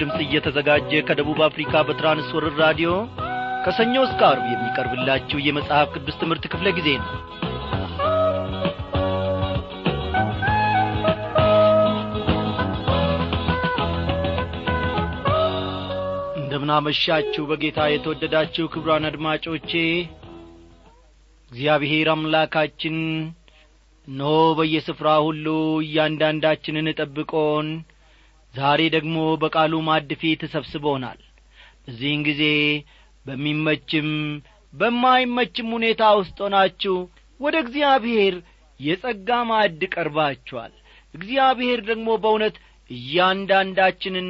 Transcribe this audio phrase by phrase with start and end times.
[0.00, 2.90] ድምፅ እየተዘጋጀ ከደቡብ አፍሪካ በትራንስወርር ራዲዮ
[3.64, 7.10] ከሰኞ እስከ አርብ የሚቀርብላችሁ የመጽሐፍ ቅዱስ ትምህርት ክፍለ ጊዜ ነው።
[16.40, 19.70] እንደምናመሻችሁ በጌታ የተወደዳችሁ ክብሯን አድማጮቼ
[21.50, 22.96] እግዚአብሔር አምላካችን
[24.08, 25.46] እነሆ በየስፍራ ሁሉ
[25.84, 27.68] እያንዳንዳችንን ጠብቆን
[28.54, 31.20] ዛሬ ደግሞ በቃሉ ማድ ፊት ተሰብስቦናል።
[31.84, 32.42] በዚህን ጊዜ
[33.26, 34.08] በሚመችም
[34.72, 36.96] በማይመችም ሁኔታ ውስጥ ሆናችሁ
[37.40, 38.34] ወደ እግዚአብሔር
[38.80, 40.72] የጸጋ ማዕድ ቀርባችኋል።
[41.14, 42.56] እግዚአብሔር ደግሞ በእውነት
[42.90, 44.28] እያንዳንዳችንን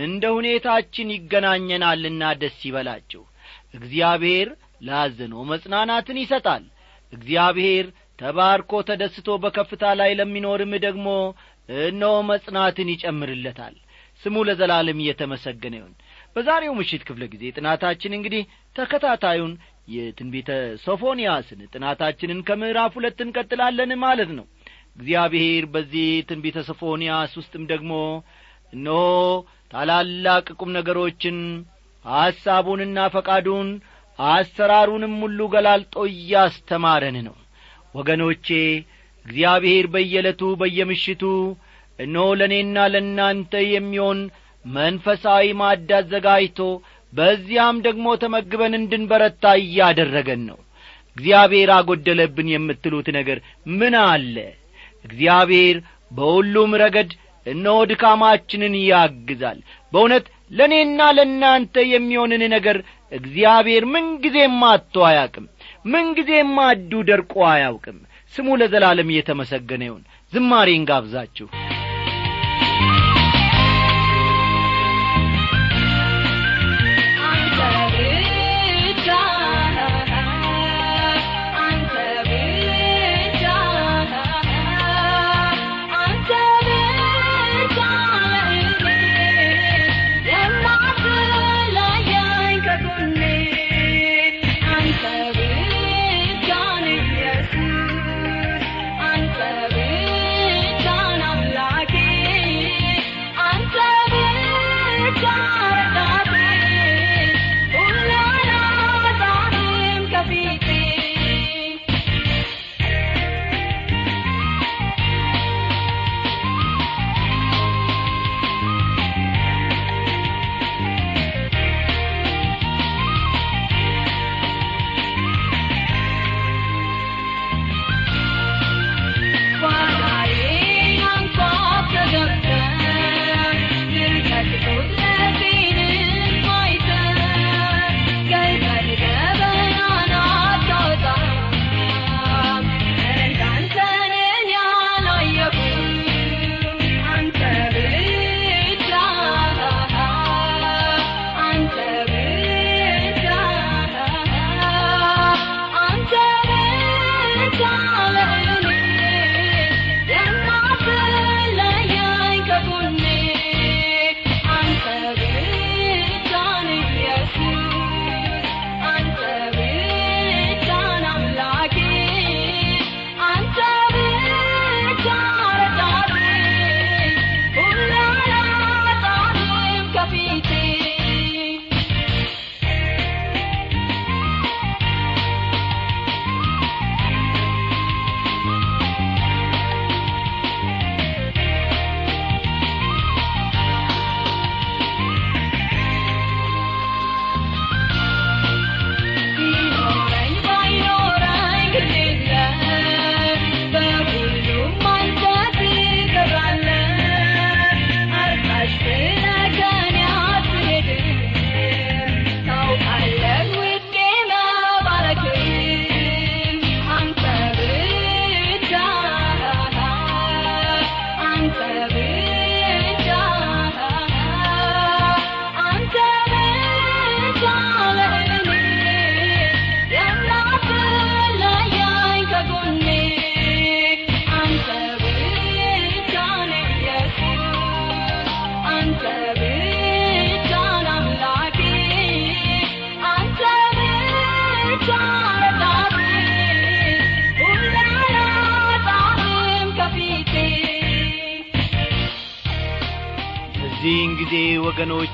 [0.00, 3.22] እንደ ሁኔታችን ይገናኘናልና ደስ ይበላችሁ።
[3.74, 4.48] እግዚአብሔር
[4.88, 6.64] ላዘነው መጽናናትን ይሰጣል።
[7.12, 7.86] እግዚአብሔር
[8.18, 11.06] ተባርኮ ተደስቶ በከፍታ ላይ ለሚኖርም ደግሞ
[11.84, 13.74] እነሆ መጽናትን ይጨምርለታል።
[14.22, 15.92] ስሙ ለዘላለም እየተመሰገነ ይሁን።
[16.34, 18.42] በዛሬው ምሽት ክፍለ ጊዜ ጥናታችን እንግዲህ
[18.76, 19.52] ተከታታዩን
[19.88, 20.50] የትንቢተ
[20.84, 24.46] ሶፎንያስን ጥናታችንን ከምዕራፍ ሁለት እንቀጥላለን ማለት ነው።
[24.96, 27.92] እግዚአብሔር በዚህ ትንቢተ ሶፎንያስ ውስጥም ደግሞ
[28.72, 29.00] እነሆ
[29.72, 31.38] ታላላቅ ቁም ነገሮችን
[32.04, 33.68] ሐሳቡንና ፈቃዱን
[34.18, 37.36] አሰራሩንም ሁሉ ገላልጦ እያስተማረን ነው።
[37.94, 38.48] ወገኖቼ
[39.30, 41.22] እግዚአብሔር በየዕለቱ በየምሽቱ
[41.98, 44.20] እነሆ ለእኔና ለእናንተ የሚሆን
[44.64, 46.60] መንፈሳዊ ማድ አዘጋጅቶ
[47.12, 50.58] በዚያም ደግሞ ተመግበን እንድንበረታ እያደረገን ነው።
[51.16, 53.38] እግዚአብሔር አጐደለብን የምትሉት ነገር
[53.78, 54.34] ምን አለ?
[55.04, 55.76] እግዚአብሔር
[56.10, 57.10] በሁሉም ረገድ
[57.46, 59.58] እነሆ ድካማችንን ያግዛል።
[59.92, 62.78] በእውነት ለእኔና ለእናንተ የሚሆንን ነገር
[63.12, 65.46] እግዚአብሔር ምንጊዜም አጥቶ አያቅም
[65.84, 67.98] ምንጊዜም ማዱ ደርቆ አያውቅም
[68.32, 70.02] ስሙ ለዘላለም እየተመሰገነ ይሁን።
[70.32, 71.46] ዝማሬን ጋብዛችሁ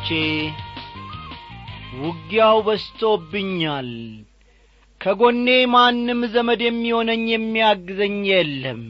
[0.06, 0.10] ወገኖቼ
[2.00, 3.88] ውጊያው በስቶብኛል
[5.00, 8.82] ከጎኔ ማንም ዘመድ የሚሆነኝ የሚያግዘኝ የለም።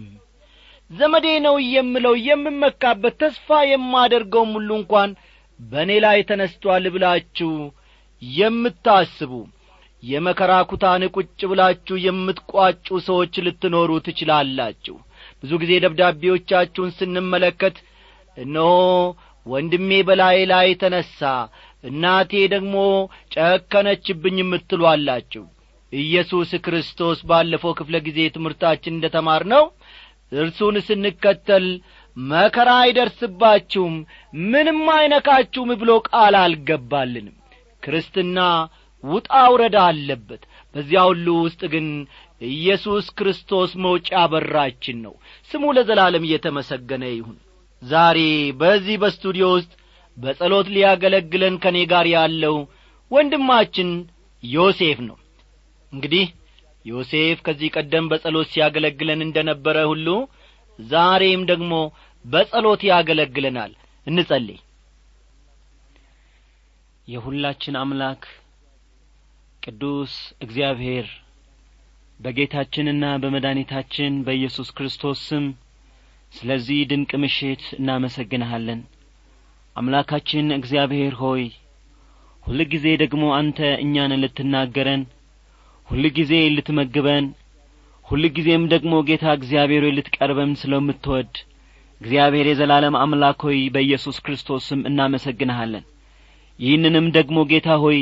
[0.90, 5.10] ዘመዴ ነው የምለው የምመካበት ተስፋ የማደርገውም ሁሉ እንኳን
[5.60, 7.52] በእኔ ላይ ተነስቶአል ብላችሁ
[8.22, 9.32] የምታስቡ
[10.02, 14.96] የመከራ ኩታን ቁጭ ብላችሁ የምትቋጩ ሰዎች ልትኖሩ ትችላላችሁ።
[15.42, 17.78] ብዙ ጊዜ ደብዳቤዎቻችሁን ስንመለከት
[18.36, 18.70] እነሆ
[19.46, 21.18] ወንድሜ በላይ ላይ ተነሣ
[21.84, 22.76] እናቴ ደግሞ
[23.34, 25.44] ጨከነችብኝ የምትሉ አላችሁ
[25.92, 29.64] ኢየሱስ ክርስቶስ ባለፈው ክፍለ ጊዜ ትምህርታችን እንደ ተማር ነው
[30.32, 31.66] እርሱን ስንከተል
[32.16, 33.94] መከራ አይደርስባችሁም
[34.46, 37.36] ምንም አይነካችሁም ብሎ ቃል አልገባልንም።
[37.82, 38.38] ክርስትና
[39.04, 40.42] ውጣ ውረዳ አለበት።
[40.74, 41.86] በዚያ ሁሉ ውስጥ ግን
[42.50, 45.14] ኢየሱስ ክርስቶስ መውጫ በራችን ነው።
[45.50, 47.36] ስሙ ለዘላለም እየተመሰገነ ይሁን
[47.82, 48.18] ዛሬ
[48.60, 49.72] በዚህ በስቱዲዮ ውስጥ
[50.16, 52.56] በጸሎት ሊያገለግለን ከእኔ ጋር ያለው
[53.10, 53.90] ወንድማችን
[54.42, 55.16] ዮሴፍ ነው።
[55.92, 56.26] እንግዲህ
[56.84, 60.08] ዮሴፍ ከዚህ ቀደም በጸሎት ሲያገለግለን እንደ ነበረ ሁሉ
[60.78, 61.72] ዛሬም ደግሞ
[62.24, 63.72] በጸሎት ያገለግለናል።
[64.06, 64.58] እንጸልይ።
[67.08, 68.22] የሁላችን አምላክ
[69.62, 71.06] ቅዱስ እግዚአብሔር
[72.20, 75.44] በጌታችንና በመድኃኒታችን በኢየሱስ ክርስቶስ ስም
[76.32, 78.80] ስለዚህ ድንቅ ምሽት እናመሰግንሃለን።
[79.76, 81.42] አምላካችን እግዚአብሔር ሆይ
[82.44, 85.02] ሁልጊዜ ደግሞ አንተ እኛን ልትናገረን
[85.88, 87.26] ሁልጊዜ ልትመግበን
[88.06, 91.32] ሁልጊዜም ደግሞ ጌታ እግዚአብሔር ልትቀርበን ስለምትወድ
[92.00, 95.84] እግዚአብሔር የዘላለም አምላክ ሆይ በኢየሱስ ክርስቶስ ስም እናመሰግንሃለን።
[96.58, 98.00] ይህንንም ደግሞ ጌታ ሆይ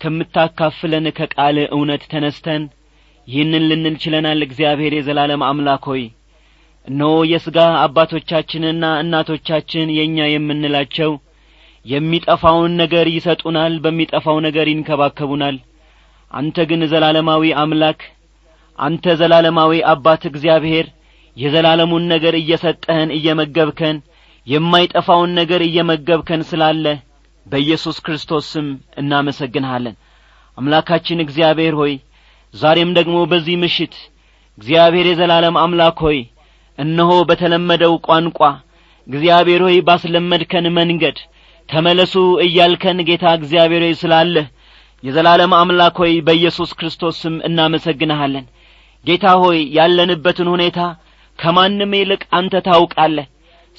[0.00, 2.62] ከምታካፍለን ከቃል እውነት ተነስተን
[3.28, 6.02] ይህንን ልንል ችለናል። እግዚአብሔር የዘላለም አምላክ ሆይ
[6.86, 11.12] እነሆ የሥጋ አባቶቻችንና እናቶቻችን የእኛ የምንላቸው
[11.86, 15.56] የሚጠፋውን ነገር ይሰጡናል በሚጠፋው ነገር ይንከባከቡናል።
[16.30, 18.00] አንተ ግን ዘላለማዊ አምላክ
[18.78, 20.86] አንተ ዘላለማዊ አባት እግዚአብሔር
[21.36, 23.96] የዘላለሙን ነገር እየሰጠህን እየመገብከን
[24.46, 26.86] የማይጠፋውን ነገር እየመገብከን ስላለ
[27.46, 28.66] በኢየሱስ ክርስቶስ ስም
[29.00, 29.96] እናመሰግንሃለን።
[30.58, 31.94] አምላካችን እግዚአብሔር ሆይ
[32.54, 33.94] ዛሬም ደግሞ በዚህ ምሽት
[34.58, 36.18] እግዚአብሔር የዘላለም አምላክ ሆይ
[36.78, 38.38] እነሆ በተለመደው ቋንቋ
[39.06, 41.18] እግዚአብሔር ሆይ ባስለመድከን መንገድ
[41.68, 44.46] ተመለሱ እያልከን ጌታ እግዚአብሔር ሆይ ስላለህ
[45.02, 48.44] የዘላለም አምላክ ሆይ በኢየሱስ ክርስቶስ ስም እናመሰግንሃለን።
[49.04, 50.78] ጌታ ሆይ ያለንበትን ሁኔታ
[51.38, 53.26] ከማንም ይልቅ አንተ ታውቃለህ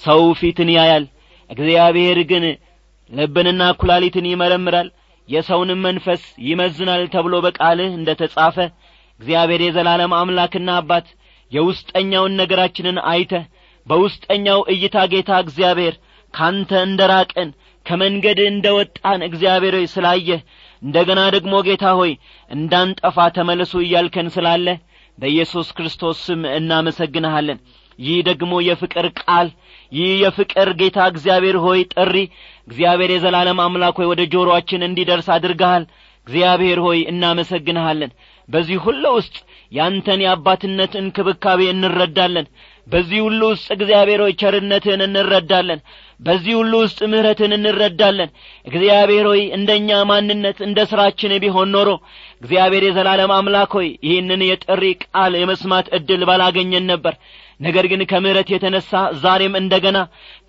[0.02, 1.06] ሰው ፊትን ያያል
[1.50, 2.46] እግዚአብሔር ግን
[3.12, 4.88] ልብንና ኩላሊትን ይመረምራል
[5.28, 8.58] የሰውንም መንፈስ ይመዝናል ተብሎ በቃልህ እንደ ተጻፈ
[9.20, 11.08] እግዚአብሔር የዘላለም አምላክና አባት
[11.56, 13.46] የውስጠኛውን ነገራችንን አይተህ
[13.88, 15.96] በውስጠኛው እይታ ጌታ እግዚአብሔር
[16.34, 17.50] ካንተ እንደ ራቅን
[17.86, 20.40] ከመንገድ እንደ ወጣን እግዚአብሔር ሆይ ስላየህ
[20.82, 22.12] እንደ ገና ደግሞ ጌታ ሆይ
[22.52, 24.68] እንዳንጠፋ ተመለሱ እያልከን ስላለ
[25.18, 27.60] በኢየሱስ ክርስቶስ ስም እናመሰግንሃለን።
[28.00, 29.48] ይህ ደግሞ የፍቅር ቃል
[29.92, 32.16] ይህ የፍቅር ጌታ እግዚአብሔር ሆይ ጥሪ
[32.68, 35.86] እግዚአብሔር የዘላለም አምላክ ሆይ ወደ ጆሮአችን እንዲደርስ አድርገሃል።
[36.28, 38.12] እግዚአብሔር ሆይ እናመሰግንሃለን።
[38.50, 39.36] በዚህ ሁሉ ውስጥ
[39.72, 42.48] ያንተን የአባትነት እንክብካቤ እንረዳለን።
[42.88, 45.80] በዚህ ሁሉ ውስጥ እግዚአብሔር ሆይ ቸርነትህን እንረዳለን።
[46.20, 48.30] በዚህ ሁሉ ውስጥ ምሕረትን እንረዳለን።
[48.68, 51.90] እግዚአብሔር ሆይ እንደኛ ማንነት እንደ ሥራችን ቢሆን ኖሮ
[52.42, 57.16] እግዚአብሔር የዘላለም አምላክ ሆይ ይህንን የጥሪ ቃል የመስማት ዕድል ባላገኘን ነበር
[57.60, 59.98] ነገር ግን ከምሕረት የተነሣ ዛሬም እንደ ገና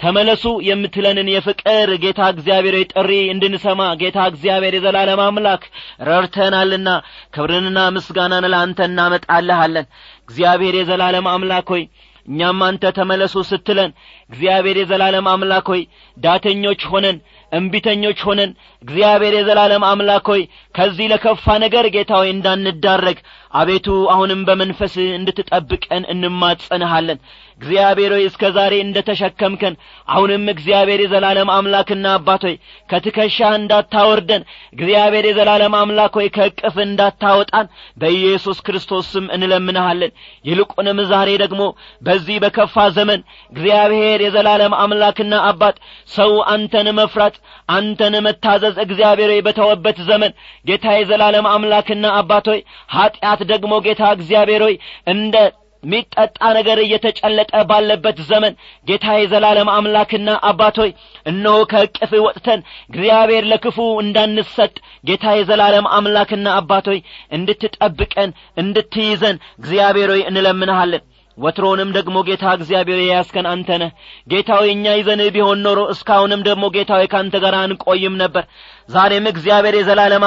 [0.00, 5.62] ተመለሱ የምትለንን የፍቅር ጌታ እግዚአብሔር ጥሪ እንድንሰማ ጌታ እግዚአብሔር የዘላለም አምላክ
[6.08, 6.88] ረድተናልና
[7.34, 9.88] ክብርንና ምስጋናን ለአንተ እናመጣልሃለን።
[10.28, 11.84] እግዚአብሔር የዘላለም አምላክ ሆይ
[12.28, 13.90] እኛም አንተ ተመለሱ ስትለን
[14.30, 15.82] እግዚአብሔር የዘላለም አምላክ ሆይ
[16.16, 17.16] ዳተኞች ሆነን
[17.52, 18.50] እምቢተኞች ሆነን
[18.82, 20.42] እግዚአብሔር የዘላለም አምላክ ሆይ
[20.74, 23.18] ከዚህ ለከፋ ነገር ጌታ ሆይ እንዳንዳረግ
[23.56, 27.18] አቤቱ አሁንም በመንፈስ እንድትጠብቀን እንማጸንሃለን።
[27.60, 29.74] እግዚአብሔር ሆይ እስከ ዛሬ እንደ ተሸከምከን
[30.08, 32.56] አሁንም እግዚአብሔር የዘላለም አምላክና አባት ሆይ
[32.88, 34.42] ከትከሻ እንዳታወርደን
[34.74, 40.12] እግዚአብሔር የዘላለም አምላክ ሆይ ከእቅፍ እንዳታወጣን በኢየሱስ ክርስቶስ ስም እንለምንሃለን።
[40.44, 41.62] ይልቁንም ዛሬ ደግሞ
[42.02, 43.22] በዚህ በከፋ ዘመን
[43.52, 45.78] እግዚአብሔር የዘላለም አምላክና አባት
[46.10, 47.38] ሰው አንተን መፍራት
[47.70, 50.36] አንተን መታዘዝ እግዚአብሔር በተወበት ዘመን
[50.66, 52.62] ጌታ የዘላለም አምላክና አባት ሆይ
[52.94, 54.74] ኀጢአት ደግሞ ጌታ እግዚአብሔር ሆይ
[55.12, 55.36] እንደ
[55.82, 58.54] ሚጠጣ ነገር እየተጨለጠ ባለበት ዘመን
[58.86, 60.90] ጌታ የዘላለም አምላክና አባት ሆይ
[61.26, 62.60] እነሆ ከእቅፍ ወጥተን
[62.90, 64.74] እግዚአብሔር ለክፉ እንዳንሰጥ
[65.04, 67.00] ጌታ የዘላለም አምላክና አባት ሆይ
[67.38, 71.04] እንድትጠብቀን እንድትይዘን እግዚአብሔር ሆይ እንለምንሃለን
[71.38, 73.90] ወትሮንም ደግሞ ጌታ እግዚአብሔር የያዝከን አንተ ነህ።
[74.30, 78.44] ጌታዊ እኛ ይዘንህ ቢሆን ኖሮ እስካሁንም ደግሞ ጌታዊ ከአንተ ጋር አንቆይም ነበር።
[78.88, 80.24] ዛሬም እግዚአብሔር የዘላለም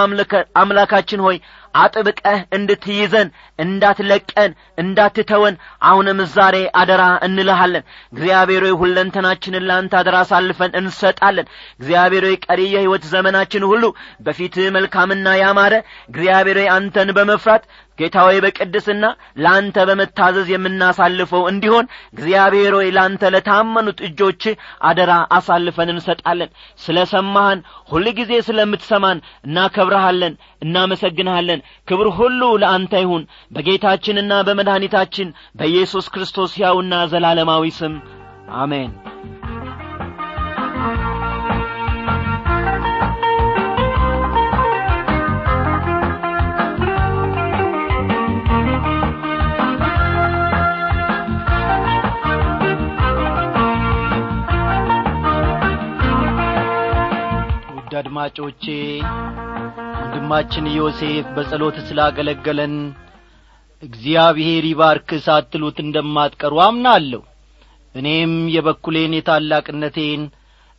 [0.61, 1.37] አምላካችን ሆይ
[1.75, 3.27] አጥብቀህ እንድትይዘን
[3.59, 4.51] እንዳትለቀን
[4.83, 11.49] እንዳትተወን አሁንም ዛሬ አደራ እንልሃለን። እግዚአብሔር ሁለንተናችንን ለአንተ አደራ አሳልፈን እንሰጣለን።
[11.79, 13.83] እግዚአብሔር ቀሪ የሕይወት ዘመናችን ሁሉ
[14.25, 15.73] በፊትህ መልካምና ያማረ
[16.11, 17.63] እግዚአብሔር አንተን በመፍራት
[17.99, 19.05] ጌታ ሆይ በቅድስና
[19.43, 24.43] ለአንተ በመታዘዝ የምናሳልፈው እንዲሆን እግዚአብሔር ሆይ ለአንተ ለታመኑት እጆች
[24.89, 35.29] አደራ አሳልፈን እንሰጣለን። ስለ ሰማህን ሁልጊዜ ስለምትሰማን እናከብረሃለን እናመሰግንሃለን። ክብር ሁሉ ለአንተ ይሁን። በጌታችንና በመድኃኒታችን
[35.59, 37.95] በኢየሱስ ክርስቶስ ሕያውና ዘላለማዊ ስም
[38.59, 38.91] አሜን
[57.99, 58.63] አድማጮቼ
[59.95, 62.75] ወንድማችን ዮሴፍ በጸሎት ስላገለገለን
[63.83, 67.21] እግዚአብሔር ይባርክ ሳትሉት እንደማትቀሩ አምናለሁ።
[67.95, 70.23] እኔም የበኩሌን የታላቅነቴን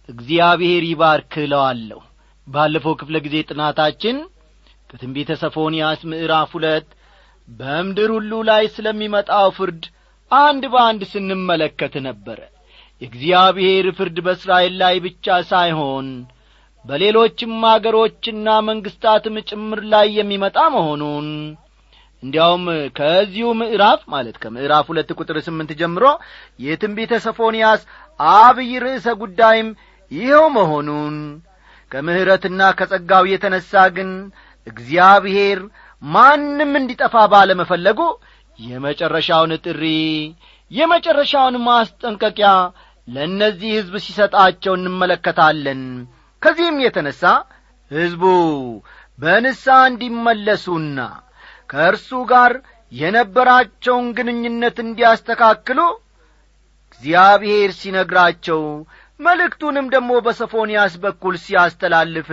[0.08, 2.00] እግዚአብሔር ይባርክ እለዋለሁ።
[2.46, 4.16] ባለፈው ክፍለ ጊዜ ጥናታችን
[4.90, 6.88] ከትንቢተ ሰፎንያስ ምዕራፍ ሁለት
[7.48, 9.82] በምድር ሁሉ ላይ ስለሚመጣው ፍርድ
[10.30, 12.38] አንድ በአንድ ስንመለከት ነበረ።
[13.02, 16.08] የእግዚአብሔር ፍርድ በእስራኤል ላይ ብቻ ሳይሆን
[16.84, 21.28] በሌሎችም አገሮችና መንግሥታትም ጭምር ላይ የሚመጣ መሆኑን።
[22.22, 22.64] እንዲያውም
[22.96, 26.04] ከዚሁ ምዕራፍ ማለት ከምዕራፍ ሁለት ቁጥር ስምንት ጀምሮ
[26.64, 27.82] የትንቢተ ሰፎንያስ
[28.20, 29.68] አብይ ርዕሰ ጉዳይም
[30.12, 31.16] ይኸው መሆኑን
[31.90, 34.10] ከምሕረትና ከጸጋው የተነሣ ግን
[34.66, 35.60] እግዚአብሔር
[36.02, 38.00] ማንም እንዲጠፋ ባለመፈለጉ
[38.58, 39.82] የመጨረሻውን ጥሪ
[40.70, 42.50] የመጨረሻውን ማስጠንቀቂያ
[43.08, 45.82] ለእነዚህ ሕዝብ ሲሰጣቸው እንመለከታለን
[46.42, 47.22] ከዚህም የተነሣ
[47.90, 48.22] ሕዝቡ
[49.18, 50.98] በንስሐ እንዲመለሱና
[51.70, 52.52] ከእርሱ ጋር
[52.92, 55.80] የነበራቸውን ግንኙነት እንዲያስተካክሉ
[56.92, 58.62] እግዚአብሔር ሲነግራቸው
[59.20, 62.28] መልእክቱንም ደግሞ በሰፎንያስ በኩል ሲያስተላልፍ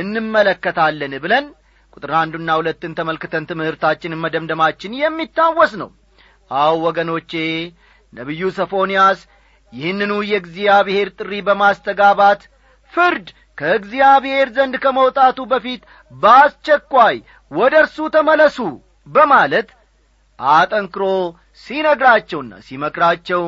[0.00, 1.46] እንመለከታለን ብለን
[1.92, 5.90] ቁጥር አንዱና ሁለትን ተመልክተን ትምህርታችንን መደምደማችን የሚታወስ ነው።
[6.50, 7.32] አዎ ወገኖቼ
[8.12, 9.20] ነቢዩ ሰፎንያስ
[9.72, 12.42] ይህንኑ የእግዚአብሔር ጥሪ በማስተጋባት
[12.92, 15.82] ፍርድ ከእግዚአብሔር ዘንድ ከመውጣቱ በፊት
[16.12, 17.16] በአስቸኳይ
[17.50, 18.58] ወደ እርሱ ተመለሱ
[19.06, 19.68] በማለት
[20.38, 21.04] አጠንክሮ
[21.64, 23.42] ሲነግራቸውና ሲመክራቸው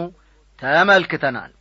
[0.63, 1.53] ተመልክተናል።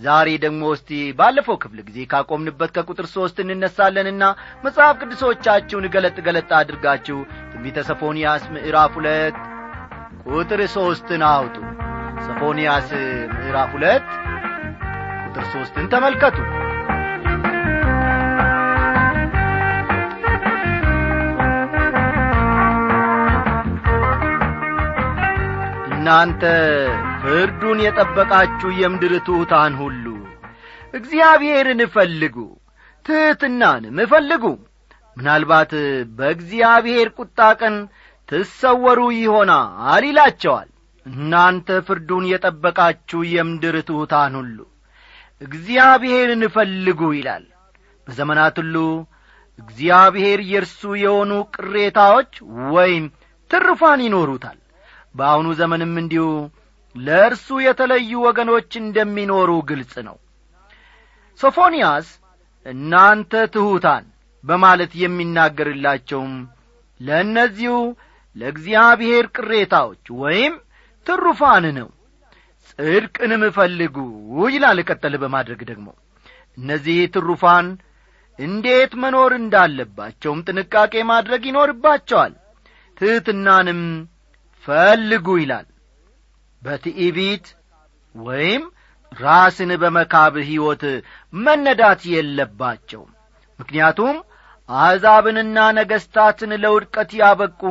[0.00, 4.22] ዛሬ ደግሞ እስቲ ባለፈው ክፍል ጊዜ ካቆምንበት ከቁጥር ሦስት እንነሳለንና
[4.64, 7.18] መጽሐፍ ቅዱሶቻችሁን ገለጥ ገለጥ አድርጋችሁ
[7.52, 9.36] ትንቢተ ሰፎንያስ ምዕራፍ ሁለት
[10.30, 11.56] ቁጥር ሦስትን አውጡ።
[12.26, 12.90] ሰፎንያስ
[13.34, 14.08] ምዕራፍ ሁለት
[15.26, 16.38] ቁጥር ሦስትን ተመልከቱ
[26.02, 26.44] እናንተ
[27.20, 30.04] ፍርዱን የጠበቃችሁ የምድር ትሑታን ሁሉ
[30.94, 32.36] እግዚአብሔርን እፈልጉ
[33.06, 34.44] ትሕትናንም እፈልጉ
[35.16, 35.72] ምናልባት
[36.16, 37.76] በእግዚአብሔር ቁጣ ቀን
[38.28, 40.68] ትሰወሩ ይሆናል ይላቸዋል።
[41.06, 44.58] እናንተ ፍርዱን የጠበቃችሁ የምድር ትሑታን ሁሉ
[45.40, 47.46] እግዚአብሔርን እፈልጉ ይላል።
[48.08, 48.76] በዘመናት ሁሉ
[49.58, 52.32] እግዚአብሔር የእርሱ የሆኑ ቅሬታዎች
[52.74, 53.06] ወይም
[53.50, 54.58] ትርፋን ይኖሩታል
[55.14, 56.26] በአሁኑ ዘመንም እንዲሁ
[56.96, 60.16] ለእርሱ የተለዩ ወገኖች እንደሚኖሩ ግልጽ ነው።
[61.40, 62.08] ሶፎንያስ
[62.66, 64.04] እናንተ ትሑታን
[64.44, 66.34] በማለት የሚናገርላቸውም
[67.00, 67.76] ለእነዚሁ
[68.36, 70.54] ለእግዚአብሔር ቅሬታዎች ወይም
[71.06, 71.88] ትሩፋን ነው።
[72.68, 73.96] ጽድቅንም እፈልጉ
[74.48, 75.88] ይላል ቀጠል በማድረግ ደግሞ።
[76.58, 77.66] እነዚህ ትሩፋን
[78.38, 82.32] እንዴት መኖር እንዳለባቸውም ጥንቃቄ ማድረግ ይኖርባቸዋል።
[83.00, 83.80] ትሕትናንም
[84.68, 85.66] ፈልጉ ይላል።
[86.62, 87.46] በትዕቢት
[88.14, 88.62] ወይም
[89.12, 90.82] ራስን በመካብ ሕይወት
[91.32, 93.10] መነዳት የለባቸውም።
[93.58, 94.16] ምክንያቱም
[94.68, 97.62] አሕዛብንና ነገሥታትን ለውድቀት ያበቁ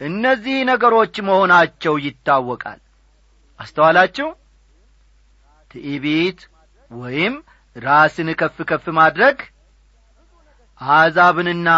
[0.00, 2.80] እነዚህ ነገሮች መሆናቸው ይታወቃል።
[3.60, 4.28] አስተዋላችሁ?
[5.70, 6.40] ትዕቢት
[6.90, 7.34] ወይም
[7.76, 9.36] ራስን ከፍ ከፍ ማድረግ
[10.80, 11.68] አሕዛብንና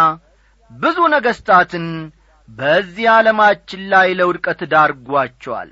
[0.70, 1.86] ብዙ ነገሥታትን
[2.48, 5.70] በዚህ ዓለማችን ላይ ለውድቀት ዳርጓቸዋል።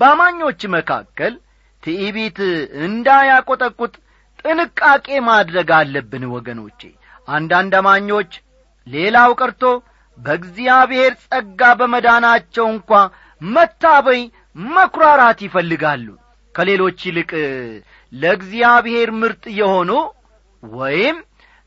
[0.00, 1.34] በአማኞች መካከል
[1.82, 2.38] ትዕቢት
[2.88, 3.94] እንዳያቈጠቁጥ
[4.42, 6.80] ጥንቃቄ ማድረግ አለብን ወገኖቼ።
[7.28, 8.32] አንዳንድ አማኞች
[8.86, 9.62] ሌላው ቀርቶ
[10.18, 12.90] በእግዚአብሔር ጸጋ በመዳናቸው እንኳ
[13.40, 14.22] መታበይ
[14.56, 16.06] መኵራራት ይፈልጋሉ።
[16.54, 17.30] ከሌሎች ይልቅ
[18.12, 19.90] ለእግዚአብሔር ምርጥ የሆኑ
[20.62, 21.16] ወይም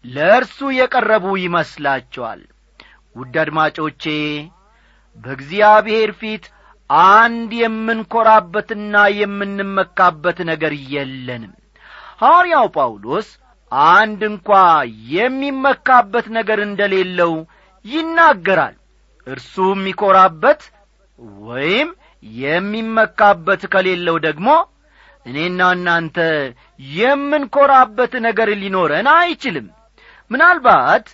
[0.05, 2.41] ለእርሱ የቀረቡ ይመስላቸዋል
[3.15, 4.03] ውድ አድማጮቼ
[5.17, 6.43] በእግዚአብሔር ፊት
[7.11, 11.53] አንድ የምንኰራበትና የምንመካበት ነገር የለንም።
[12.21, 13.27] ሐዋርያው ጳውሎስ
[13.91, 14.49] አንድ እንኳ
[15.15, 17.33] የሚመካበት ነገር እንደሌለው
[17.85, 18.75] ይናገራል።
[19.27, 20.61] እርሱ የሚኰራበት
[21.43, 21.89] ወይም
[22.41, 24.47] የሚመካበት ከሌለው ደግሞ
[25.25, 26.17] እኔና እናንተ
[26.95, 29.67] የምንኰራበት ነገር ሊኖረን አይችልም።
[30.31, 31.07] ምናልባት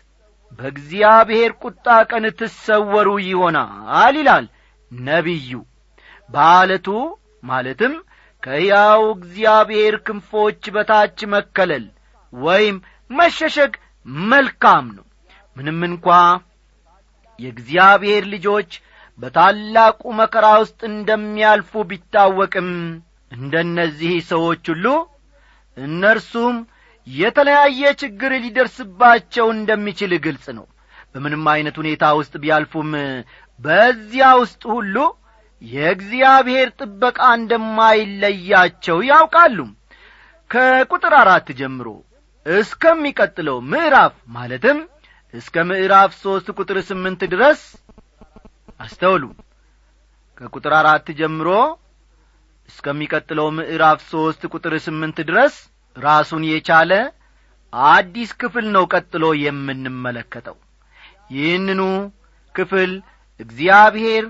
[0.59, 4.45] በእግዚአብሔር ቁጣ ቀን ትሰወሩ ይሆናል ይላል
[4.91, 5.51] ነቢዩ።
[6.29, 6.87] በአለቱ
[7.43, 7.93] ማለትም
[8.43, 11.85] ከያው እግዚአብሔር ክንፎች በታች መከለል
[12.33, 12.75] ወይም
[13.11, 13.73] መሸሸግ
[14.25, 15.05] መልካም ነው።
[15.57, 16.07] ምንም እንኳ
[17.39, 18.71] የእግዚአብሔር ልጆች
[19.19, 22.69] በታላቁ መከራ ውስጥ እንደሚያልፉ ቢታወቅም
[23.31, 24.85] እንደነዚህ ሰዎች ሁሉ
[25.77, 26.57] እነርሱም
[27.07, 30.65] የተለያየ ችግር ሊደርስባቸው እንደሚችል ግልጽ ነው።
[31.11, 32.89] በምንም ዐይነት ሁኔታ ውስጥ ቢያልፉም
[33.59, 34.95] በዚያ ውስጥ ሁሉ
[35.61, 39.59] የእግዚአብሔር ጥበቃ እንደማይለያቸው ያውቃሉ።
[40.51, 41.87] ከቁጥር አራት ጀምሮ
[42.45, 44.77] እስከሚቀጥለው ምዕራፍ ማለትም
[45.33, 47.61] እስከ ምዕራፍ ሦስት ቁጥር ስምንት ድረስ
[48.79, 49.23] አስተውሉ።
[50.37, 51.49] ከቁጥር አራት ጀምሮ
[52.69, 55.55] እስከሚቀጥለው ምዕራፍ ሦስት ቁጥር ስምንት ድረስ
[55.97, 56.91] ራሱን የቻለ
[57.89, 60.57] አዲስ ክፍል ነው ቀጥሎ የምንመለከተው።
[61.31, 61.81] ይህንኑ
[62.55, 62.91] ክፍል
[63.39, 64.25] እግዚአብሔር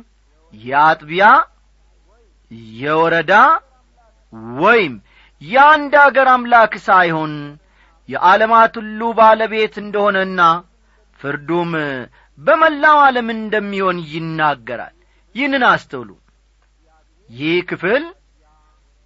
[0.54, 1.26] የአጥቢያ
[2.76, 3.34] የወረዳ
[4.60, 4.94] ወይም
[5.42, 7.34] የአንድ አገር አምላክ ሳይሆን
[8.10, 10.42] የዓለማት ሁሉ ባለቤት እንደሆነና
[11.20, 11.72] ፍርዱም
[12.38, 14.96] በመላው ዓለም እንደሚሆን ይናገራል።
[15.36, 16.10] ይህንን አስተውሉ።
[17.30, 18.04] ይህ ክፍል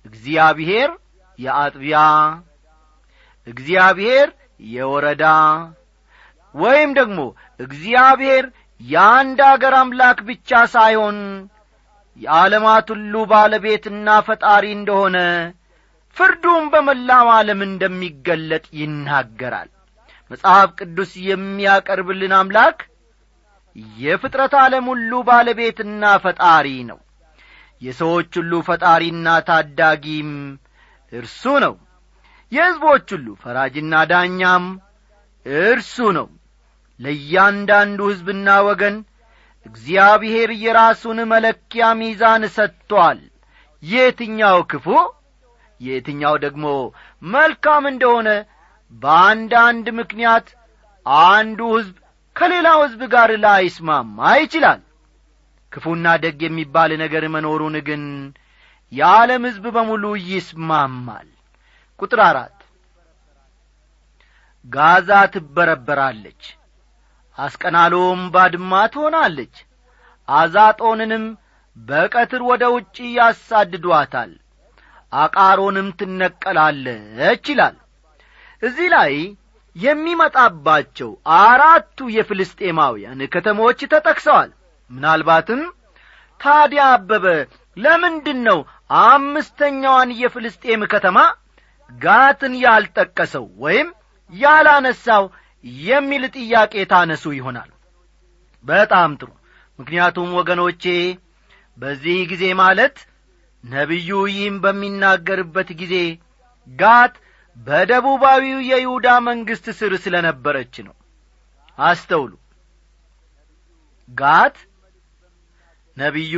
[0.05, 0.89] እግዚአብሔር
[1.39, 1.99] የአጥቢያ
[3.47, 4.27] እግዚአብሔር
[4.69, 5.25] የወረዳ
[6.55, 7.19] ወይም ደግሞ
[7.59, 8.45] እግዚአብሔር
[8.81, 11.17] የአንድ አገር አምላክ ብቻ ሳይሆን
[12.17, 15.17] የዓለማት ሁሉ ባለቤትና ፈጣሪ እንደሆነ
[16.17, 19.69] ፍርዱም በመላው ዓለም እንደሚገለጥ ይናገራል።
[20.31, 22.79] መጽሐፍ ቅዱስ የሚያቀርብልን አምላክ
[23.99, 26.99] የፍጥረት ዓለም ሁሉ ባለቤትና ፈጣሪ ነው።
[27.81, 30.31] የሰዎች ሁሉ ፈጣሪና ታዳጊም
[31.11, 31.73] እርሱ ነው
[32.51, 34.65] የሕዝቦች ሁሉ ፈራጅና ዳኛም
[35.65, 36.27] እርሱ ነው።
[36.99, 38.95] ለእያንዳንዱ ሕዝብና ወገን
[39.65, 43.19] እግዚአብሔር የራሱን መለኪያ ሚዛን ሰጥቶአል
[43.83, 44.85] የትኛው ክፉ?
[45.81, 46.65] የትኛው ደግሞ
[47.21, 48.29] መልካም እንደሆነ
[48.93, 50.47] በአንዳንድ ምክንያት
[51.27, 51.95] አንዱ ሕዝብ
[52.35, 54.81] ከሌላው ሕዝብ ጋር ላይስማማ ይችላል።
[55.71, 58.03] ክፉና ደግ የሚባል ነገር መኖሩን ግን
[58.91, 61.27] የዓለም ሕዝብ በሙሉ ይስማማል
[62.01, 62.57] ቁጥር አራት።
[64.65, 66.41] ጋዛ ትበረበራለች
[67.37, 69.55] አስቀናሎም ባድማ ትሆናለች
[70.27, 71.23] አዛጦንንም
[71.77, 74.31] በቀትር ወደ ውጪ ያሳድዷታል
[75.13, 77.77] አቃሮንም ትነቀላለች ይላል።
[78.63, 79.13] እዚህ ላይ
[79.75, 81.09] የሚመጣባቸው
[81.39, 84.49] አራቱ የፍልስጤማውያን ከተሞች ተጠቅሰዋል።
[84.91, 85.61] ምናልባትም
[86.39, 87.25] ታዲያ አበበ
[87.77, 88.59] ለምንድን ነው
[89.03, 91.17] አምስተኛዋን የፍልስጤም ከተማ
[91.91, 93.87] ጋትን ያልጠቀሰው ወይም
[94.33, 95.23] ያላነሳው
[95.83, 97.69] የሚል ጥያቄ ታነሱ ይሆናል።
[98.65, 99.29] በጣም ጥሩ።
[99.79, 100.83] ምክንያቱም ወገኖቼ
[101.77, 102.95] በዚህ ጊዜ ማለት
[103.63, 105.95] ነቢዩ ይህም በሚናገርበት ጊዜ
[106.67, 107.13] ጋት
[107.57, 110.95] በደቡባዊው የይሁዳ መንግሥት ስር ስለ ነበረች ነው።
[111.77, 112.31] አስተውሉ።
[114.09, 114.57] ጋት
[115.97, 116.35] ነቢዩ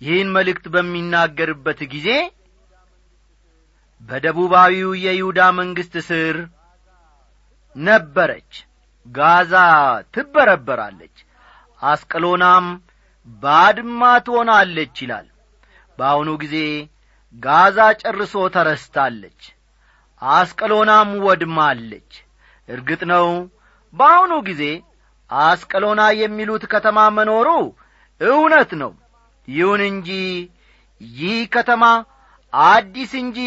[0.00, 2.08] ይህን መልእክት በሚናገርበት ጊዜ
[4.02, 6.36] በደቡባዊው የይሁዳ መንግሥት ስር
[7.76, 8.52] ነበረች።
[9.06, 9.54] ጋዛ
[10.14, 11.16] ትበረበራለች
[11.82, 12.66] አስቀሎናም
[13.42, 15.26] ባድማ ትሆናለች ይላል።
[15.98, 16.56] በአሁኑ ጊዜ
[17.34, 19.40] ጋዛ ጨርሶ ተረስታለች
[20.22, 22.10] አስቀሎናም ወድማለች።
[22.68, 23.26] እርግጥ ነው
[23.94, 24.62] በአሁኑ ጊዜ
[25.30, 27.48] አስቀሎና የሚሉት ከተማ መኖሩ
[28.20, 28.92] እውነት ነው።
[29.48, 30.08] ይሁን እንጂ
[31.00, 31.84] ይህ ከተማ
[32.52, 33.38] አዲስ እንጂ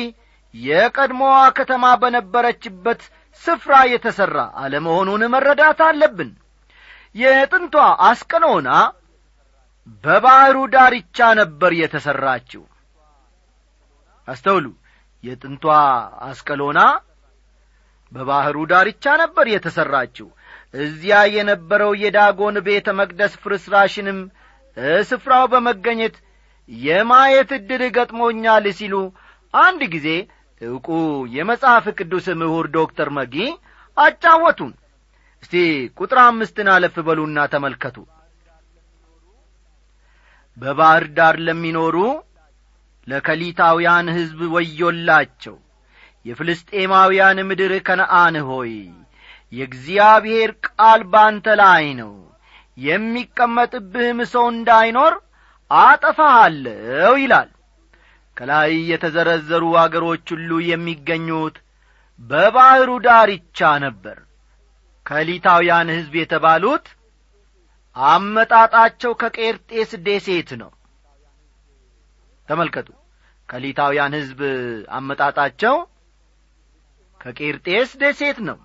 [0.53, 3.01] የቀድሞዋ ከተማ በነበረችበት
[3.41, 6.31] ስፍራ የተሠራ አለመሆኑን መረዳት አለብን።
[7.15, 7.75] የጥንቷ
[8.07, 8.69] አስቀሎና
[10.03, 12.63] በባሕሩ ዳርቻ ነበር የተሠራችው
[14.27, 14.65] አስተውሉ።
[15.23, 15.65] የጥንቷ
[16.27, 16.81] አስቀሎና
[18.11, 20.27] በባሕሩ ዳርቻ ነበር የተሠራችው
[20.77, 24.19] እዚያ የነበረው የዳጎን ቤተ መቅደስ ፍርስራሽንም
[25.09, 26.15] ስፍራው በመገኘት
[26.69, 28.95] የማየት ዕድል ገጥሞኛል ሲሉ
[29.53, 30.07] አንድ ጊዜ
[30.61, 30.87] ዕውቁ
[31.35, 33.35] የመጽሐፍ ቅዱስ ምሁር ዶክተር መጊ
[33.97, 34.73] አጫወቱን።
[35.43, 35.53] እስቲ
[35.99, 37.97] ቁጥር አምስትን አለፍ በሉና ተመልከቱ።
[40.57, 41.97] በባሕር ዳር ለሚኖሩ
[43.07, 45.55] ለከሊታውያን ሕዝብ ወዮላቸው።
[46.25, 48.73] የፍልስጤማውያን ምድር ከነአን ሆይ
[49.53, 52.11] የእግዚአብሔር ቃል ባንተ ላይ ነው።
[52.77, 55.13] የሚቀመጥብህም ሰው እንዳይኖር
[55.71, 57.49] አጠፋሃለሁ ይላል
[58.37, 61.55] ከላይ የተዘረዘሩ አገሮች ሁሉ የሚገኙት
[62.19, 64.17] በባሕሩ ዳርቻ ነበር።
[65.05, 66.85] ከሊታውያን ሕዝብ የተባሉት
[67.95, 70.71] አመጣጣቸው ከቄርጤስ ደሴት ነው።
[72.47, 72.89] ተመልከቱ
[73.49, 74.39] ከሊታውያን ሕዝብ
[74.97, 75.75] አመጣጣቸው
[77.21, 78.59] ከቄርጤስ ደሴት ነው።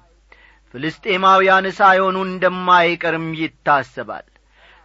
[0.74, 4.26] ፍልስጤማውያን ሳይሆኑ እንደማይቀርም ይታሰባል።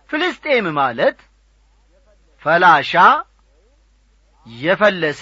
[0.09, 1.17] ፍልስጤም ማለት
[2.45, 2.93] ፈላሻ
[4.47, 5.21] የፈለሰ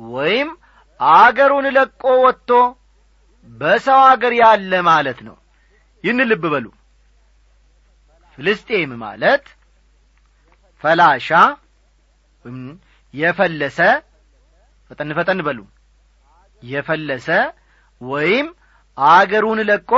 [0.00, 0.48] ወይም
[1.00, 2.50] አገሩን ለቆ ወጥቶ
[3.48, 5.36] በሰው አገር ያለ ማለት ነው።
[6.04, 6.66] ይህን ልብ በሉ።
[8.38, 9.44] ፍልስጤም ማለት
[10.84, 11.28] ፈላሻ
[13.14, 13.78] የፈለሰ
[14.90, 15.60] ፈጠን ፈጠን በሉ።
[16.62, 17.28] የፈለሰ
[18.00, 18.46] ወይም
[18.98, 19.92] አገሩን ለቆ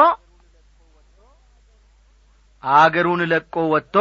[2.62, 3.96] አገሩን ለቆ ወጥቶ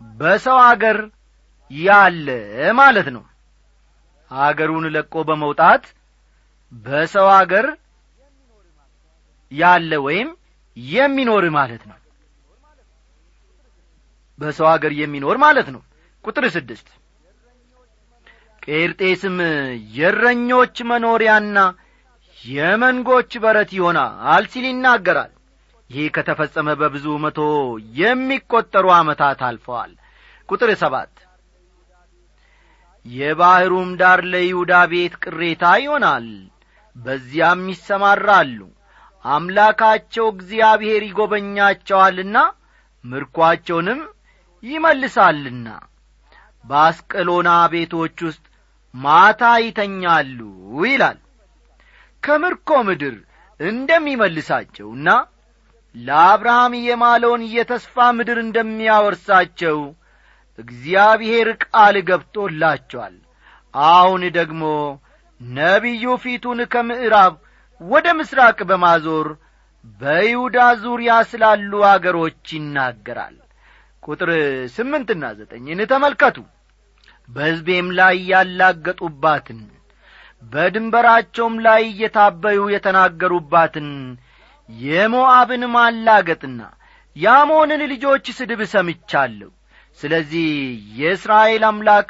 [0.00, 0.98] በሰው አገር
[1.70, 2.28] ያለ
[2.78, 3.24] ማለት ነው።
[4.30, 5.84] አገሩን ለቆ በመውጣት
[6.72, 7.66] በሰው አገር
[9.52, 10.28] ያለ ወይም
[10.76, 11.98] የሚኖር ማለት ነው።
[14.38, 15.82] በሰው አገር የሚኖር ማለት ነው።
[16.24, 16.88] ቁጥር ስድስት
[18.62, 19.36] ቄርጤስም
[19.96, 21.58] የእረኞች መኖሪያና
[22.38, 25.32] የመንጎች በረት ይሆናል ሲል ይናገራል።
[25.90, 27.38] ይህ ከተፈጸመ በብዙ መቶ
[27.98, 29.92] የሚቈጠሩ ዓመታት አልፈዋል።
[30.48, 31.12] ቁጥር ሰባት
[33.06, 36.28] የባሕሩም ዳር ለይሁዳ ቤት ቅሬታ ይሆናል።
[36.96, 38.58] በዚያም ይሰማራሉ።
[39.24, 42.36] አምላካቸው እግዚአብሔር ይጐበኛቸዋልና
[43.04, 44.00] ምርኳቸውንም
[44.62, 45.66] ይመልሳልና።
[46.64, 48.44] በአስቀሎና ቤቶች ውስጥ
[48.94, 50.38] ማታ ይተኛሉ
[50.84, 51.18] ይላል።
[52.22, 53.16] ከምርኮ ምድር
[53.60, 55.08] እንደሚመልሳቸውና
[55.94, 59.78] ለአብርሃም የማለውን የተስፋ ምድር እንደሚያወርሳቸው
[60.58, 63.16] እግዚአብሔር ቃል ገብቶላቸዋል።
[63.74, 64.62] አሁን ደግሞ
[65.40, 67.34] ነቢዩ ፊቱን ከምዕራብ
[67.80, 69.28] ወደ ምሥራቅ በማዞር
[70.00, 73.36] በይሁዳ ዙሪያ ስላሉ አገሮች ይናገራል።
[74.02, 74.30] ቁጥር
[74.74, 76.36] ስምንትና ዘጠኝን ተመልከቱ።
[77.28, 79.60] በሕዝቤም ላይ ያላገጡባትን
[80.42, 83.88] በድንበራቸውም ላይ እየታበዩ የተናገሩባትን
[84.68, 86.60] የሞዓብን ማላገጥና
[87.16, 89.50] የአሞንን ልጆች ስድብ ሰምቻለሁ
[90.00, 90.48] ስለዚህ
[90.98, 92.08] የእስራኤል አምላክ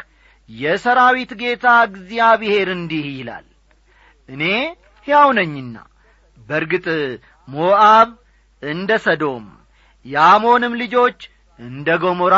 [0.49, 3.47] የሰራዊት ጌታ እግዚአብሔር እንዲህ ይላል
[4.29, 4.43] እኔ
[5.07, 5.77] ሕያው ነኝና።
[6.39, 6.87] በርግጥ
[7.49, 8.09] ሞዓብ
[8.63, 9.45] እንደ ሰዶም
[10.07, 11.19] የአሞንም ልጆች
[11.59, 12.37] እንደ ገሞራ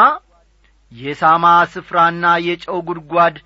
[0.93, 3.37] የሳማ ስፍራና የጨው ጉድጓድ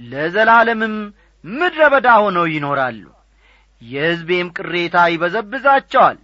[0.00, 0.96] ለዘላለምም
[1.44, 3.04] ምድረ በዳ ሆነው ይኖራሉ።
[3.82, 6.18] የሕዝቤም ቅሬታ ይበዘብዛቸዋል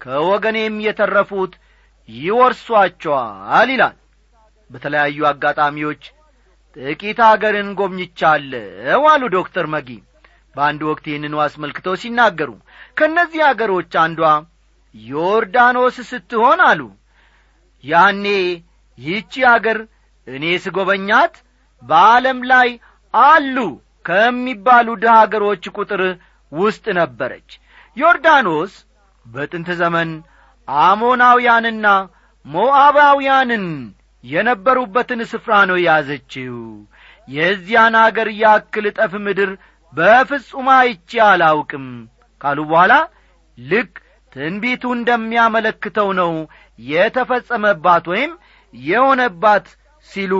[0.00, 1.52] ከወገኔም የተረፉት
[2.08, 3.96] ይወርሷቸዋል ይላል
[4.70, 6.02] በተለያዩ አጋጣሚዎች
[6.76, 9.88] ጥቂት አገርን ጐብኝቻለሁ አሉ ዶክተር መጊ።
[10.54, 12.50] በአንድ ወቅት ይህንኑ አስመልክተው ሲናገሩ
[12.98, 14.20] ከእነዚህ አገሮች አንዷ
[14.94, 16.80] ዮርዳኖስ ስትሆን አሉ።
[17.84, 18.24] ያኔ
[18.98, 19.78] ይህቺ አገር
[20.26, 21.34] እኔ ስጐበኛት
[21.82, 22.68] በዓለም ላይ
[23.14, 23.56] አሉ
[24.04, 26.02] ከሚባሉ ድሃ አገሮች ቁጥር
[26.52, 27.50] ውስጥ ነበረች።
[27.96, 28.72] ዮርዳኖስ
[29.26, 30.10] በጥንት ዘመን
[30.68, 31.86] አሞናውያንና
[32.46, 33.66] ሞዓባውያንን
[34.24, 36.56] የነበሩበትን ስፍራ ነው የያዘችው።
[37.28, 39.50] የዚያን አገር ያክል ጠፍ ምድር
[39.92, 41.86] በፍጹም አይቼ አላውቅም
[42.40, 42.94] ካሉ በኋላ
[43.58, 43.92] ልክ
[44.32, 46.32] ትንቢቱ እንደሚያመለክተው ነው
[46.78, 48.32] የተፈጸመባት ወይም
[48.74, 49.66] የሆነባት
[50.08, 50.32] ሲሉ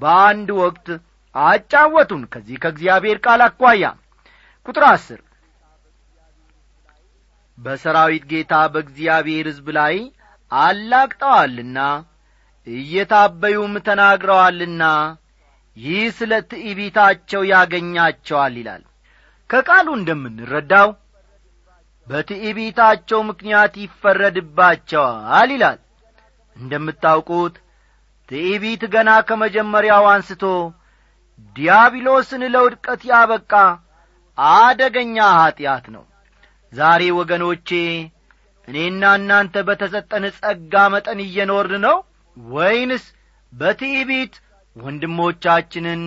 [0.00, 0.88] በአንድ ወቅት
[1.34, 3.84] አጫወቱን። ከዚህ ከእግዚአብሔር ቃል አኳያ
[4.66, 5.20] ቁጥር አስር
[7.58, 9.96] በሰራዊት ጌታ በእግዚአብሔር ሕዝብ ላይ
[10.52, 11.78] አላግጠዋልና
[12.66, 14.82] እየታበዩም ተናግረዋልና
[15.76, 18.82] ይህ ስለ ትዕቢታቸው ያገኛቸዋል ይላል።
[19.50, 20.88] ከቃሉ እንደምንረዳው
[22.08, 25.78] በትዕቢታቸው ምክንያት ይፈረድባቸዋል ይላል።
[26.56, 27.54] እንደምታውቁት
[28.28, 30.44] ትዕቢት ገና ከመጀመሪያው አንስቶ
[31.56, 33.52] ዲያብሎስን ለውድቀት ያበቃ
[34.38, 36.04] አደገኛ ኀጢአት ነው።
[36.72, 37.68] ዛሬ ወገኖቼ
[38.68, 41.96] እኔና እናንተ በተሰጠን ጸጋ መጠን እየኖርን ነው
[42.36, 43.04] ወይንስ
[43.52, 44.34] በትዕቢት
[44.76, 46.02] ወንድሞቻችንን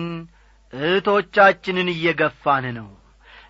[0.72, 2.88] እህቶቻችንን እየገፋን ነው?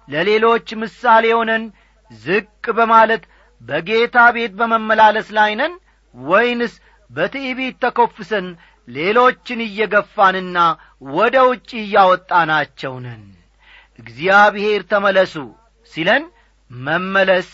[0.08, 1.62] ለሌሎች ምሳሌ ሆነን
[2.10, 3.22] ዝቅ በማለት
[3.60, 5.72] በጌታ ቤት በመመላለስ ላይ ነን?
[6.14, 6.74] ወይንስ
[7.10, 8.46] በትዕቢት ተኰፍሰን
[8.88, 10.58] ሌሎችን እየገፋንና
[11.16, 13.22] ወደ ውጭ እያወጣናቸው ነን?
[13.98, 15.34] እግዚአብሔር ተመለሱ
[15.92, 16.24] ሲለን
[16.70, 17.48] መመለስ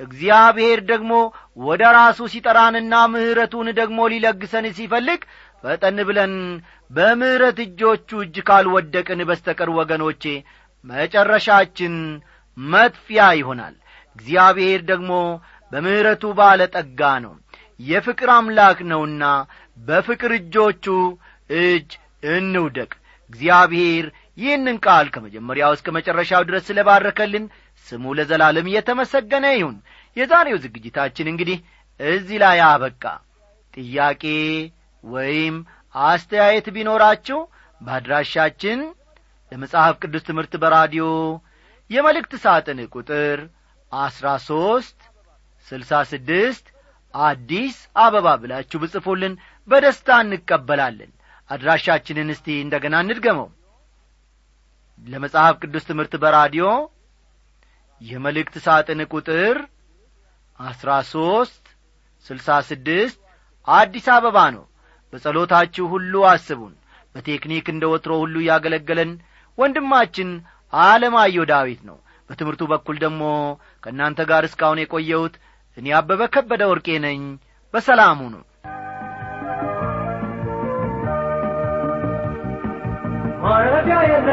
[0.00, 1.12] እግዚአብሔር ደግሞ
[1.56, 5.20] ወደ ራሱ ሲጠራንና ምሕረቱን ደግሞ ሊለግሰን ሲፈልግ
[5.64, 6.32] ፈጠን ብለን
[6.90, 10.24] በምሕረት እጆቹ እጅ ካልወደቅን በስተቀር ወገኖቼ
[10.84, 11.94] መጨረሻችን
[12.56, 13.74] መጥፊያ ይሆናል።
[14.16, 15.12] እግዚአብሔር ደግሞ
[15.72, 17.32] በምሕረቱ ባለ ጠጋ ነው።
[17.80, 19.24] የፍቅር አምላክ ነውና
[19.78, 20.84] በፍቅር እጆቹ
[21.50, 21.88] እጅ
[22.30, 22.90] እንውደቅ።
[23.30, 24.04] እግዚአብሔር
[24.38, 27.44] ይህንን ቃል ከመጀመሪያው እስከ መጨረሻው ድረስ ስለ ባረከልን
[27.86, 29.76] ስሙ ለዘላለም እየተመሰገነ ይሁን
[30.16, 31.58] የዛሬው ዝግጅታችን እንግዲህ
[32.00, 33.02] እዚህ ላይ አበቃ።
[33.74, 34.24] ጥያቄ
[35.04, 35.56] ወይም
[35.94, 37.38] አስተያየት ቢኖራችሁ
[37.80, 38.80] በአድራሻችን
[39.52, 41.06] ለመጽሐፍ ቅዱስ ትምህርት በራዲዮ
[41.90, 43.38] የመልእክት ሳጥን ቁጥር
[43.92, 44.98] አስራ ሦስት
[45.68, 46.66] ስልሳ ስድስት
[47.14, 49.34] አዲስ አበባ ብላችሁ ብጽፉልን
[49.68, 51.12] በደስታ እንቀበላለን።
[51.50, 53.48] አድራሻችንን እስቲ እንደ ገና እንድገመው።
[55.04, 56.66] ለመጽሐፍ ቅዱስ ትምህርት በራዲዮ
[58.00, 59.56] የመልእክት ሳጥን ቁጥር
[60.60, 61.64] አስራ ሦስት
[62.26, 63.18] ስልሳ ስድስት
[63.68, 64.64] አዲስ አበባ ነው።
[65.12, 66.72] በጸሎታችሁ ሁሉ አስቡን።
[67.14, 69.10] በቴክኒክ እንደ ወትሮ ሁሉ ያገለገለን
[69.58, 70.30] ወንድማችን
[70.72, 71.98] አለማየሁ ዳዊት ነው።
[72.30, 73.22] በትምህርቱ በኩል ደግሞ
[73.84, 75.34] ከእናንተ ጋር እስካሁን የቆየሁት
[75.76, 77.22] እኔ አበበ ከበደ ወርቄ ነኝ።
[77.74, 78.42] በሰላሙ ነው
[83.42, 84.28] ማረፊያ የለ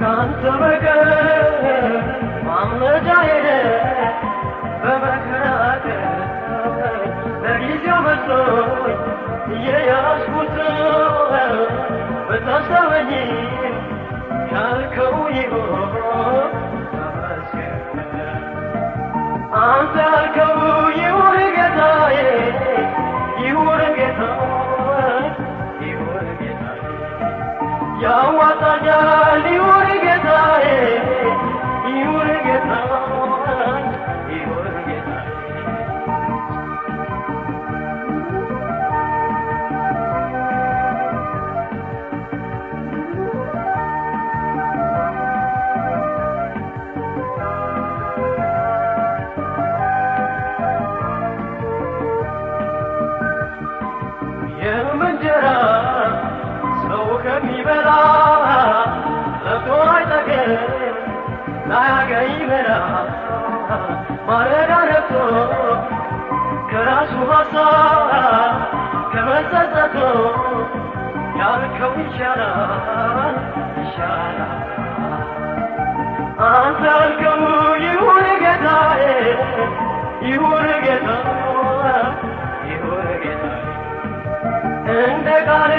[0.00, 1.10] ከአንተ በቀር
[2.48, 3.47] ማምለጫ የለ
[12.50, 13.10] በታሰበኝ
[14.52, 15.97] ያልከው ይሆን
[78.42, 79.02] ጌታዬ
[84.98, 85.77] እንደ ቃል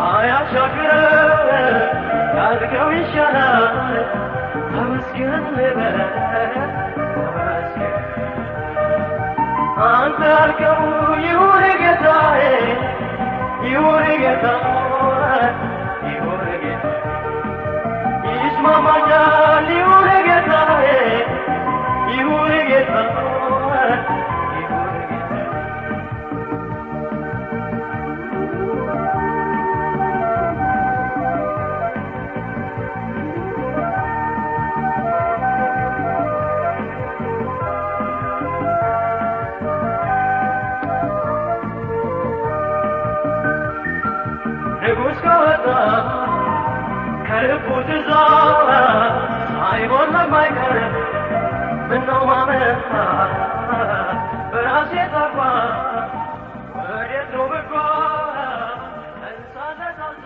[0.07, 0.93] አያሻግረ
[2.39, 3.67] ያልከው ይሻላል
[4.71, 5.99] ተመስገን ልበል
[7.15, 7.95] ተመስገን
[9.91, 10.83] አንተ ያልከው
[11.27, 12.43] ይሁን ጌታዬ
[13.69, 14.86] ይሁን ጌታዬ
[18.69, 20.87] ይስማማኛል ይሁን ጌታዬ
[22.11, 23.36] ይሁን ጌታዬ
[47.39, 48.11] የከርኩት እዛ
[49.69, 50.95] አይሆንም አይቀርም
[51.89, 52.93] ምነው ማመሳ
[54.53, 55.37] በራሴ ጠፋ
[56.79, 57.73] ወዴት ነው ብጓ
[59.29, 60.25] እንሳተታዘ